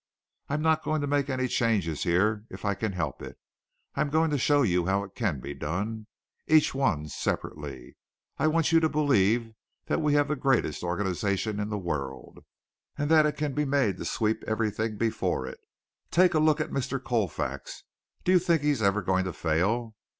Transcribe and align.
I'm 0.49 0.63
not 0.63 0.81
going 0.83 1.01
to 1.01 1.05
make 1.05 1.29
any 1.29 1.47
changes 1.47 2.01
here 2.01 2.45
if 2.49 2.65
I 2.65 2.73
can 2.73 2.93
help 2.93 3.21
it. 3.21 3.37
I'm 3.93 4.09
going 4.09 4.31
to 4.31 4.37
show 4.39 4.63
you 4.63 4.87
how 4.87 5.03
it 5.03 5.13
can 5.13 5.39
be 5.39 5.53
done 5.53 6.07
each 6.47 6.73
one 6.73 7.07
separately. 7.07 7.97
I 8.39 8.47
want 8.47 8.71
you 8.71 8.79
to 8.79 8.89
believe 8.89 9.53
that 9.85 10.01
we 10.01 10.15
have 10.15 10.27
the 10.29 10.35
greatest 10.35 10.81
organization 10.81 11.59
in 11.59 11.69
the 11.69 11.77
world, 11.77 12.39
and 12.97 13.11
it 13.11 13.37
can 13.37 13.53
be 13.53 13.63
made 13.63 13.97
to 13.97 14.05
sweep 14.05 14.43
everything 14.47 14.97
before 14.97 15.45
it. 15.45 15.59
Take 16.09 16.33
a 16.33 16.39
look 16.39 16.59
at 16.59 16.71
Mr. 16.71 16.99
Colfax. 16.99 17.83
Do 18.23 18.31
you 18.31 18.39
think 18.39 18.63
he 18.63 18.71
is 18.71 18.81
ever 18.81 19.03
going 19.03 19.25
to 19.25 19.33
fail? 19.33 19.93